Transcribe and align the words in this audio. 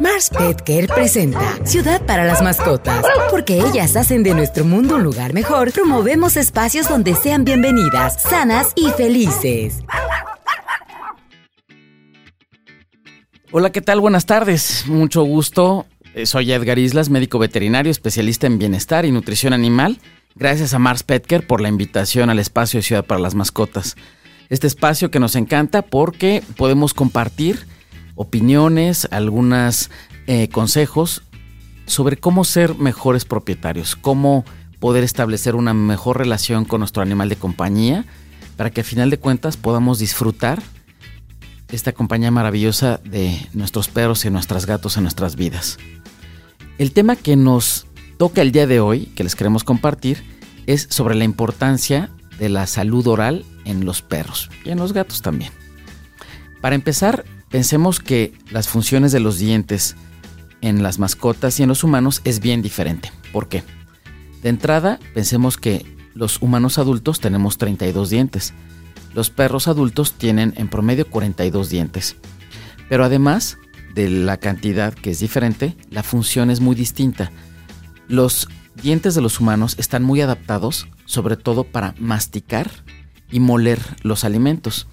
Mars 0.00 0.30
Pet 0.30 0.62
Care 0.62 0.88
presenta 0.88 1.58
Ciudad 1.66 2.00
para 2.06 2.24
las 2.24 2.40
mascotas. 2.40 3.04
Porque 3.30 3.58
ellas 3.60 3.96
hacen 3.96 4.22
de 4.22 4.32
nuestro 4.32 4.64
mundo 4.64 4.96
un 4.96 5.02
lugar 5.02 5.34
mejor, 5.34 5.72
promovemos 5.72 6.38
espacios 6.38 6.88
donde 6.88 7.14
sean 7.14 7.44
bienvenidas, 7.44 8.22
sanas 8.22 8.72
y 8.76 8.88
felices. 8.92 9.80
Hola, 13.52 13.72
¿qué 13.72 13.82
tal? 13.82 14.00
Buenas 14.00 14.24
tardes. 14.24 14.84
Mucho 14.86 15.22
gusto. 15.22 15.84
Eh, 16.14 16.24
Soy 16.24 16.50
Edgar 16.50 16.78
Islas, 16.78 17.10
médico 17.10 17.38
veterinario, 17.38 17.92
especialista 17.92 18.46
en 18.46 18.58
bienestar 18.58 19.04
y 19.04 19.12
nutrición 19.12 19.52
animal. 19.52 19.98
Gracias 20.34 20.72
a 20.72 20.78
Mars 20.78 21.02
Petker 21.02 21.46
por 21.46 21.60
la 21.60 21.68
invitación 21.68 22.30
al 22.30 22.38
espacio 22.38 22.80
Ciudad 22.80 23.04
para 23.04 23.20
las 23.20 23.34
Mascotas. 23.34 23.96
Este 24.48 24.66
espacio 24.66 25.10
que 25.10 25.20
nos 25.20 25.36
encanta 25.36 25.82
porque 25.82 26.42
podemos 26.56 26.94
compartir 26.94 27.66
opiniones, 28.14 29.08
algunos 29.10 29.90
consejos 30.52 31.22
sobre 31.86 32.16
cómo 32.16 32.44
ser 32.44 32.76
mejores 32.76 33.24
propietarios, 33.24 33.96
cómo 33.96 34.44
poder 34.78 35.02
establecer 35.02 35.54
una 35.56 35.74
mejor 35.74 36.18
relación 36.18 36.64
con 36.64 36.80
nuestro 36.80 37.02
animal 37.02 37.28
de 37.28 37.36
compañía 37.36 38.04
para 38.56 38.70
que 38.70 38.82
a 38.82 38.84
final 38.84 39.10
de 39.10 39.18
cuentas 39.18 39.56
podamos 39.56 39.98
disfrutar 39.98 40.62
esta 41.70 41.92
compañía 41.92 42.30
maravillosa 42.30 43.00
de 43.04 43.46
nuestros 43.54 43.88
perros 43.88 44.24
y 44.24 44.30
nuestros 44.30 44.66
gatos 44.66 44.96
en 44.96 45.04
nuestras 45.04 45.36
vidas. 45.36 45.78
El 46.78 46.92
tema 46.92 47.16
que 47.16 47.36
nos 47.36 47.86
toca 48.18 48.42
el 48.42 48.52
día 48.52 48.66
de 48.66 48.80
hoy, 48.80 49.06
que 49.06 49.24
les 49.24 49.34
queremos 49.34 49.64
compartir, 49.64 50.24
es 50.66 50.86
sobre 50.90 51.14
la 51.14 51.24
importancia 51.24 52.10
de 52.38 52.48
la 52.48 52.66
salud 52.66 53.06
oral 53.06 53.44
en 53.64 53.84
los 53.84 54.02
perros 54.02 54.50
y 54.64 54.70
en 54.70 54.78
los 54.78 54.92
gatos 54.92 55.22
también. 55.22 55.52
Para 56.60 56.74
empezar, 56.74 57.24
pensemos 57.50 58.00
que 58.00 58.32
las 58.50 58.68
funciones 58.68 59.12
de 59.12 59.20
los 59.20 59.38
dientes 59.38 59.96
en 60.62 60.82
las 60.82 60.98
mascotas 60.98 61.58
y 61.58 61.62
en 61.62 61.68
los 61.68 61.84
humanos 61.84 62.22
es 62.24 62.40
bien 62.40 62.62
diferente. 62.62 63.12
¿Por 63.32 63.48
qué? 63.48 63.62
De 64.42 64.48
entrada, 64.48 64.98
pensemos 65.14 65.58
que 65.58 65.84
los 66.14 66.40
humanos 66.40 66.78
adultos 66.78 67.20
tenemos 67.20 67.58
32 67.58 68.08
dientes. 68.08 68.54
Los 69.14 69.30
perros 69.30 69.68
adultos 69.68 70.14
tienen 70.14 70.54
en 70.56 70.68
promedio 70.68 71.08
42 71.08 71.68
dientes. 71.68 72.16
Pero 72.88 73.04
además 73.04 73.58
de 73.94 74.08
la 74.08 74.36
cantidad 74.36 74.94
que 74.94 75.10
es 75.10 75.20
diferente, 75.20 75.76
la 75.90 76.02
función 76.02 76.50
es 76.50 76.60
muy 76.60 76.76
distinta. 76.76 77.32
Los 78.08 78.48
dientes 78.80 79.14
de 79.14 79.20
los 79.20 79.40
humanos 79.40 79.76
están 79.78 80.02
muy 80.02 80.20
adaptados, 80.20 80.88
sobre 81.04 81.36
todo 81.36 81.64
para 81.64 81.94
masticar 81.98 82.70
y 83.30 83.40
moler 83.40 83.80
los 84.02 84.24
alimentos. 84.24 84.88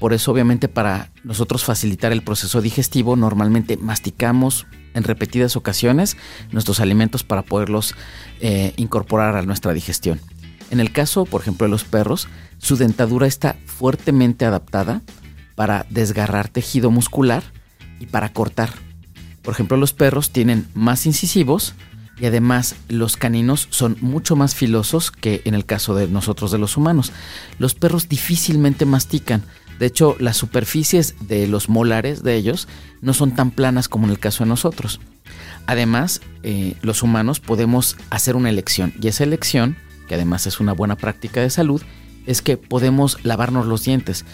Por 0.00 0.12
eso 0.12 0.30
obviamente 0.30 0.68
para 0.68 1.10
nosotros 1.24 1.64
facilitar 1.64 2.12
el 2.12 2.22
proceso 2.22 2.60
digestivo 2.60 3.16
normalmente 3.16 3.76
masticamos 3.76 4.66
en 4.94 5.04
repetidas 5.04 5.56
ocasiones 5.56 6.16
nuestros 6.52 6.80
alimentos 6.80 7.24
para 7.24 7.42
poderlos 7.42 7.94
eh, 8.40 8.72
incorporar 8.76 9.36
a 9.36 9.42
nuestra 9.42 9.72
digestión. 9.72 10.20
En 10.70 10.80
el 10.80 10.92
caso, 10.92 11.24
por 11.24 11.40
ejemplo, 11.40 11.66
de 11.66 11.70
los 11.70 11.84
perros, 11.84 12.28
su 12.58 12.76
dentadura 12.76 13.26
está 13.26 13.56
fuertemente 13.66 14.44
adaptada 14.44 15.02
para 15.54 15.86
desgarrar 15.90 16.48
tejido 16.48 16.90
muscular 16.90 17.42
y 17.98 18.06
para 18.06 18.32
cortar. 18.32 18.70
Por 19.42 19.54
ejemplo, 19.54 19.76
los 19.76 19.92
perros 19.92 20.30
tienen 20.30 20.68
más 20.74 21.06
incisivos 21.06 21.74
y 22.20 22.26
además 22.26 22.76
los 22.88 23.16
caninos 23.16 23.68
son 23.70 23.96
mucho 24.00 24.36
más 24.36 24.54
filosos 24.54 25.10
que 25.10 25.42
en 25.44 25.54
el 25.54 25.64
caso 25.64 25.94
de 25.94 26.08
nosotros 26.08 26.50
de 26.50 26.58
los 26.58 26.76
humanos. 26.76 27.12
Los 27.58 27.74
perros 27.74 28.08
difícilmente 28.08 28.84
mastican. 28.84 29.44
De 29.78 29.86
hecho, 29.86 30.16
las 30.18 30.36
superficies 30.36 31.14
de 31.20 31.46
los 31.46 31.68
molares 31.68 32.22
de 32.22 32.34
ellos 32.34 32.68
no 33.00 33.14
son 33.14 33.32
tan 33.32 33.50
planas 33.50 33.88
como 33.88 34.06
en 34.06 34.10
el 34.10 34.18
caso 34.18 34.44
de 34.44 34.48
nosotros. 34.48 35.00
Además, 35.66 36.20
eh, 36.42 36.74
los 36.82 37.02
humanos 37.02 37.40
podemos 37.40 37.96
hacer 38.10 38.36
una 38.36 38.48
elección 38.48 38.92
y 39.00 39.08
esa 39.08 39.24
elección, 39.24 39.76
que 40.08 40.14
además 40.14 40.46
es 40.46 40.60
una 40.60 40.72
buena 40.72 40.96
práctica 40.96 41.40
de 41.40 41.50
salud, 41.50 41.82
es 42.26 42.42
que 42.42 42.56
podemos 42.56 43.24
lavarnos 43.24 43.66
los 43.66 43.84
dientes. 43.84 44.24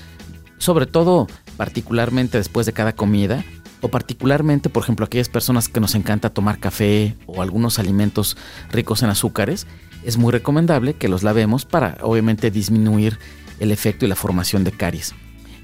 Sobre 0.58 0.86
todo, 0.86 1.26
particularmente 1.56 2.38
después 2.38 2.66
de 2.66 2.72
cada 2.72 2.94
comida, 2.94 3.44
o 3.80 3.88
particularmente, 3.88 4.70
por 4.70 4.82
ejemplo, 4.82 5.04
aquellas 5.04 5.28
personas 5.28 5.68
que 5.68 5.78
nos 5.78 5.94
encanta 5.94 6.30
tomar 6.30 6.58
café 6.58 7.16
o 7.26 7.42
algunos 7.42 7.78
alimentos 7.78 8.36
ricos 8.70 9.02
en 9.02 9.10
azúcares, 9.10 9.66
es 10.04 10.16
muy 10.16 10.32
recomendable 10.32 10.94
que 10.94 11.08
los 11.08 11.22
lavemos 11.22 11.66
para 11.66 11.98
obviamente 12.00 12.50
disminuir 12.50 13.18
el 13.60 13.72
efecto 13.72 14.06
y 14.06 14.08
la 14.08 14.16
formación 14.16 14.64
de 14.64 14.72
caries. 14.72 15.14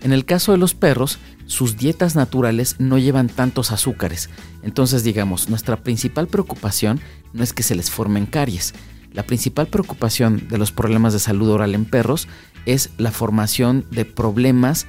En 0.02 0.12
el 0.12 0.24
caso 0.24 0.52
de 0.52 0.58
los 0.58 0.74
perros, 0.74 1.18
sus 1.46 1.76
dietas 1.76 2.16
naturales 2.16 2.76
no 2.78 2.98
llevan 2.98 3.28
tantos 3.28 3.70
azúcares, 3.70 4.30
entonces 4.62 5.04
digamos, 5.04 5.48
nuestra 5.48 5.76
principal 5.76 6.26
preocupación 6.26 7.00
no 7.32 7.42
es 7.42 7.52
que 7.52 7.62
se 7.62 7.74
les 7.74 7.90
formen 7.90 8.26
caries. 8.26 8.74
La 9.12 9.24
principal 9.24 9.66
preocupación 9.66 10.48
de 10.48 10.58
los 10.58 10.72
problemas 10.72 11.12
de 11.12 11.18
salud 11.18 11.50
oral 11.50 11.74
en 11.74 11.84
perros 11.84 12.28
es 12.66 12.90
la 12.96 13.10
formación 13.10 13.84
de 13.90 14.04
problemas 14.04 14.86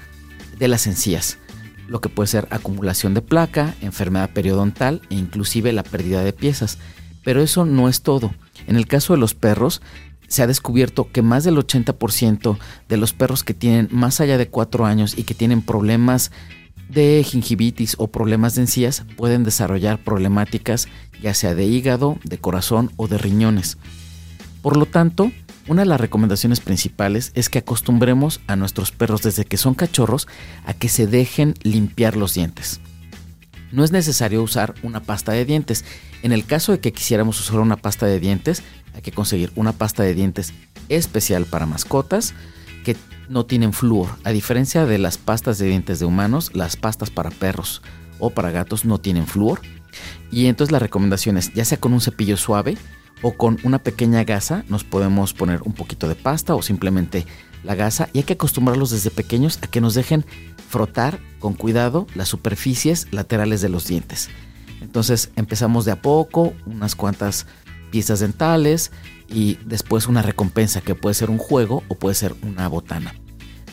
de 0.60 0.68
las 0.68 0.86
encías 0.88 1.40
lo 1.92 2.00
que 2.00 2.10
puede 2.10 2.28
ser 2.28 2.48
acumulación 2.52 3.14
de 3.14 3.22
placa, 3.22 3.76
enfermedad 3.82 4.30
periodontal 4.30 5.02
e 5.10 5.16
inclusive 5.16 5.74
la 5.74 5.84
pérdida 5.84 6.24
de 6.24 6.32
piezas. 6.32 6.78
Pero 7.24 7.42
eso 7.42 7.66
no 7.66 7.90
es 7.90 8.02
todo. 8.02 8.34
En 8.66 8.78
el 8.78 8.88
caso 8.88 9.14
de 9.14 9.20
los 9.20 9.36
perros, 9.36 9.82
se 10.32 10.42
ha 10.42 10.48
descubierto 10.48 11.12
que 11.12 11.22
más 11.22 11.44
del 11.44 11.58
80% 11.58 12.58
de 12.88 12.98
los 12.98 13.12
perros 13.12 13.44
que 13.44 13.54
tienen 13.54 13.90
más 13.92 14.22
allá 14.22 14.38
de 14.38 14.48
4 14.48 14.86
años 14.86 15.18
y 15.18 15.24
que 15.24 15.36
tienen 15.36 15.62
problemas 15.62 16.32
de 16.88 17.22
gingivitis 17.26 17.96
o 17.98 18.08
problemas 18.08 18.56
de 18.56 18.62
encías 18.62 19.04
pueden 19.18 19.44
desarrollar 19.44 20.02
problemáticas 20.02 20.88
ya 21.22 21.34
sea 21.34 21.54
de 21.54 21.66
hígado, 21.66 22.18
de 22.24 22.38
corazón 22.38 22.92
o 22.96 23.10
de 23.10 23.18
riñones. 23.18 23.78
Por 24.62 24.78
lo 24.78 24.86
tanto, 24.86 25.34
una 25.68 25.82
de 25.82 25.88
las 25.88 26.00
recomendaciones 26.00 26.62
principales 26.62 27.34
es 27.36 27.50
que 27.50 27.60
acostumbremos 27.60 28.40
a 28.48 28.56
nuestros 28.56 28.92
perros 28.92 29.22
desde 29.24 29.44
que 29.44 29.58
son 29.58 29.74
cachorros 29.74 30.30
a 30.66 30.74
que 30.74 30.88
se 30.88 31.08
dejen 31.08 31.56
limpiar 31.62 32.16
los 32.16 32.34
dientes. 32.34 32.80
No 33.72 33.84
es 33.84 33.92
necesario 33.92 34.44
usar 34.44 34.76
una 34.84 35.02
pasta 35.02 35.32
de 35.32 35.46
dientes. 35.46 35.86
En 36.24 36.32
el 36.32 36.46
caso 36.46 36.72
de 36.72 36.80
que 36.80 36.92
quisiéramos 36.92 37.40
usar 37.40 37.60
una 37.60 37.78
pasta 37.78 38.06
de 38.06 38.20
dientes, 38.20 38.64
hay 38.94 39.02
que 39.02 39.12
conseguir 39.12 39.52
una 39.56 39.72
pasta 39.72 40.04
de 40.04 40.14
dientes 40.14 40.54
especial 40.90 41.46
para 41.46 41.66
mascotas 41.66 42.34
que 42.84 42.98
no 43.30 43.46
tienen 43.46 43.74
flúor. 43.74 44.10
A 44.24 44.32
diferencia 44.32 44.86
de 44.86 44.98
las 44.98 45.18
pastas 45.18 45.58
de 45.58 45.68
dientes 45.68 46.00
de 46.00 46.06
humanos, 46.06 46.52
las 46.54 46.76
pastas 46.76 47.10
para 47.10 47.30
perros 47.30 47.82
o 48.20 48.30
para 48.30 48.52
gatos 48.52 48.86
no 48.86 49.00
tienen 49.00 49.28
flúor. 49.28 49.62
Y 50.32 50.48
entonces 50.48 50.72
la 50.72 50.80
recomendación 50.80 51.38
es, 51.38 51.54
ya 51.54 51.66
sea 51.66 51.80
con 51.80 51.94
un 51.94 52.02
cepillo 52.02 52.38
suave, 52.38 52.78
o 53.22 53.34
con 53.34 53.60
una 53.64 53.80
pequeña 53.80 54.24
gasa 54.24 54.64
nos 54.68 54.84
podemos 54.84 55.34
poner 55.34 55.62
un 55.64 55.74
poquito 55.74 56.08
de 56.08 56.16
pasta 56.16 56.56
o 56.56 56.62
simplemente 56.62 57.26
la 57.64 57.76
gasa 57.76 58.10
y 58.14 58.20
hay 58.20 58.24
que 58.24 58.34
acostumbrarlos 58.34 58.90
desde 58.92 59.12
pequeños 59.12 59.60
a 59.62 59.68
que 59.68 59.82
nos 59.82 59.94
dejen 59.94 60.26
frotar 60.72 61.20
con 61.40 61.54
cuidado 61.54 62.08
las 62.16 62.30
superficies 62.30 63.08
laterales 63.12 63.62
de 63.62 63.70
los 63.70 63.86
dientes. 63.86 64.30
Entonces 64.82 65.32
empezamos 65.36 65.86
de 65.86 65.92
a 65.92 66.02
poco, 66.02 66.54
unas 66.66 66.96
cuantas 66.96 67.46
piezas 67.92 68.22
dentales 68.22 68.92
y 69.28 69.60
después 69.66 70.08
una 70.08 70.22
recompensa 70.22 70.82
que 70.82 70.96
puede 70.96 71.14
ser 71.14 71.30
un 71.30 71.38
juego 71.38 71.84
o 71.90 71.96
puede 71.96 72.16
ser 72.16 72.34
una 72.42 72.68
botana. 72.68 73.14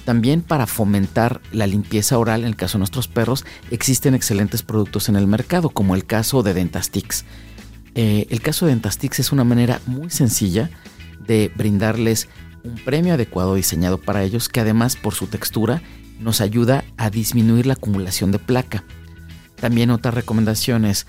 También 0.04 0.42
para 0.42 0.66
fomentar 0.66 1.41
la 1.53 1.66
limpieza 1.66 2.19
oral, 2.19 2.41
en 2.41 2.48
el 2.48 2.56
caso 2.56 2.78
de 2.78 2.81
nuestros 2.81 3.08
perros, 3.08 3.44
existen 3.70 4.14
excelentes 4.14 4.62
productos 4.62 5.08
en 5.08 5.16
el 5.16 5.26
mercado, 5.26 5.70
como 5.70 5.94
el 5.94 6.04
caso 6.04 6.42
de 6.42 6.54
Dentastix. 6.54 7.25
Eh, 7.94 8.26
el 8.31 8.41
caso 8.41 8.66
de 8.66 8.72
Dentastix 8.72 9.20
es 9.20 9.32
una 9.32 9.44
manera 9.44 9.81
muy 9.87 10.10
sencilla 10.10 10.70
de 11.26 11.53
brindarles 11.54 12.28
un 12.64 12.76
premio 12.76 13.14
adecuado 13.14 13.54
diseñado 13.54 13.98
para 13.98 14.25
ellos 14.25 14.48
que 14.48 14.60
además 14.60 14.97
por 14.97 15.14
su 15.14 15.26
textura 15.26 15.82
nos 16.18 16.40
ayuda 16.40 16.84
a 16.96 17.10
disminuir 17.10 17.66
la 17.66 17.74
acumulación 17.74 18.32
de 18.32 18.38
placa. 18.38 18.84
También 19.56 19.90
otra 19.90 20.10
recomendación 20.10 20.84
es 20.84 21.06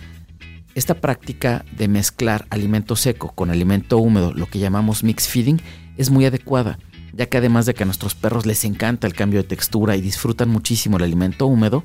esta 0.76 0.96
práctica 0.96 1.66
de 1.76 1.88
mezclar 1.88 2.46
alimento 2.50 2.96
seco 2.96 3.34
con 3.34 3.50
alimento 3.50 3.98
húmedo, 3.98 4.34
lo 4.34 4.46
que 4.46 4.60
llamamos 4.60 5.04
mix 5.04 5.28
feeding, 5.28 5.62
es 5.98 6.10
muy 6.10 6.26
adecuada, 6.26 6.80
ya 7.14 7.26
que 7.28 7.38
además 7.38 7.66
de 7.66 7.74
que 7.74 7.84
a 7.84 7.86
nuestros 7.86 8.16
perros 8.16 8.46
les 8.46 8.64
encanta 8.66 9.08
el 9.08 9.14
cambio 9.14 9.42
de 9.42 9.48
textura 9.48 9.96
y 9.96 10.02
disfrutan 10.02 10.50
muchísimo 10.50 10.98
el 10.98 11.04
alimento 11.04 11.48
húmedo, 11.48 11.84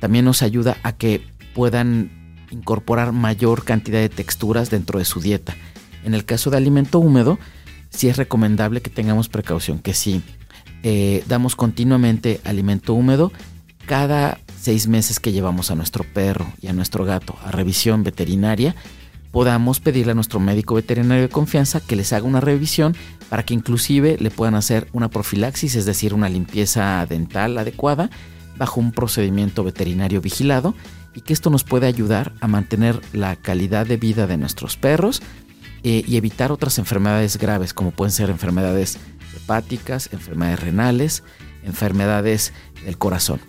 también 0.00 0.24
nos 0.24 0.42
ayuda 0.42 0.76
a 0.82 0.92
que 0.92 1.22
puedan 1.54 2.10
incorporar 2.50 3.12
mayor 3.12 3.64
cantidad 3.64 4.00
de 4.00 4.08
texturas 4.08 4.70
dentro 4.70 4.98
de 4.98 5.04
su 5.04 5.20
dieta. 5.20 5.54
En 6.04 6.14
el 6.14 6.24
caso 6.24 6.50
de 6.50 6.56
alimento 6.56 6.98
húmedo, 6.98 7.38
sí 7.90 8.08
es 8.08 8.16
recomendable 8.16 8.82
que 8.82 8.90
tengamos 8.90 9.28
precaución, 9.28 9.78
que 9.78 9.94
si 9.94 10.22
eh, 10.82 11.24
damos 11.28 11.56
continuamente 11.56 12.40
alimento 12.44 12.94
húmedo, 12.94 13.32
cada 13.86 14.38
seis 14.60 14.86
meses 14.86 15.20
que 15.20 15.32
llevamos 15.32 15.70
a 15.70 15.74
nuestro 15.74 16.04
perro 16.04 16.46
y 16.60 16.68
a 16.68 16.72
nuestro 16.72 17.04
gato 17.04 17.36
a 17.44 17.50
revisión 17.50 18.04
veterinaria, 18.04 18.74
podamos 19.32 19.80
pedirle 19.80 20.12
a 20.12 20.14
nuestro 20.14 20.38
médico 20.40 20.74
veterinario 20.74 21.22
de 21.22 21.28
confianza 21.28 21.80
que 21.80 21.96
les 21.96 22.12
haga 22.12 22.26
una 22.26 22.40
revisión 22.40 22.94
para 23.28 23.44
que 23.44 23.54
inclusive 23.54 24.18
le 24.20 24.30
puedan 24.30 24.54
hacer 24.54 24.88
una 24.92 25.08
profilaxis, 25.08 25.74
es 25.74 25.86
decir, 25.86 26.14
una 26.14 26.28
limpieza 26.28 27.04
dental 27.06 27.58
adecuada 27.58 28.10
bajo 28.56 28.80
un 28.80 28.92
procedimiento 28.92 29.64
veterinario 29.64 30.20
vigilado 30.20 30.74
y 31.14 31.22
que 31.22 31.32
esto 31.32 31.50
nos 31.50 31.64
puede 31.64 31.86
ayudar 31.86 32.32
a 32.40 32.48
mantener 32.48 33.00
la 33.12 33.36
calidad 33.36 33.86
de 33.86 33.96
vida 33.96 34.26
de 34.26 34.36
nuestros 34.36 34.76
perros 34.76 35.22
eh, 35.82 36.04
y 36.06 36.16
evitar 36.16 36.52
otras 36.52 36.78
enfermedades 36.78 37.38
graves 37.38 37.74
como 37.74 37.90
pueden 37.90 38.12
ser 38.12 38.30
enfermedades 38.30 38.98
hepáticas, 39.34 40.10
enfermedades 40.12 40.60
renales, 40.60 41.22
enfermedades 41.64 42.52
del 42.84 42.98
corazón. 42.98 43.40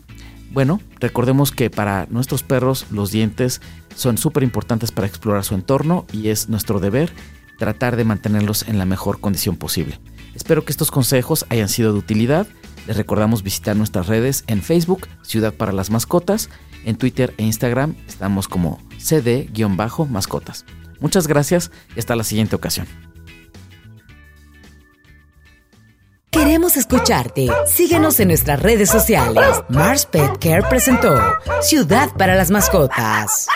Bueno, 0.52 0.80
recordemos 1.00 1.52
que 1.52 1.70
para 1.70 2.06
nuestros 2.10 2.44
perros 2.44 2.86
los 2.92 3.12
dientes 3.12 3.62
son 3.96 4.18
súper 4.18 4.44
importantes 4.44 4.92
para 4.92 5.08
explorar 5.08 5.44
su 5.44 5.56
entorno 5.56 6.06
y 6.12 6.30
es 6.30 6.48
nuestro 6.50 6.80
deber 6.80 7.12
tratar 7.58 7.96
de 7.96 8.06
mantenerlos 8.06 8.68
en 8.68 8.78
la 8.78 8.86
mejor 8.86 9.20
condición 9.20 9.56
posible. 9.56 10.00
Espero 10.36 10.66
que 10.66 10.72
estos 10.72 10.92
consejos 10.92 11.46
hayan 11.50 11.70
sido 11.70 11.94
de 11.94 12.00
utilidad. 12.00 12.48
Les 12.88 12.98
recordamos 12.98 13.44
visitar 13.44 13.76
nuestras 13.76 14.08
redes 14.08 14.44
en 14.48 14.62
Facebook, 14.62 15.08
Ciudad 15.22 15.54
para 15.54 15.72
las 15.72 15.90
Mascotas, 15.90 16.50
en 16.86 16.98
Twitter 16.98 17.34
e 17.38 17.44
Instagram 17.44 17.96
estamos 18.08 18.48
como 18.48 18.80
cd-mascotas. 18.98 20.66
Muchas 21.00 21.28
gracias 21.28 21.72
y 21.96 22.00
hasta 22.00 22.16
la 22.16 22.24
siguiente 22.24 22.56
ocasión. 22.56 23.13
Escucharte. 26.64 27.50
Síguenos 27.68 28.20
en 28.22 28.30
nuestras 28.30 28.62
redes 28.62 28.90
sociales. 28.90 29.46
Mars 29.68 30.06
Pet 30.06 30.38
Care 30.40 30.64
presentó 30.64 31.14
Ciudad 31.62 32.10
para 32.18 32.36
las 32.36 32.52
Mascotas. 32.52 33.48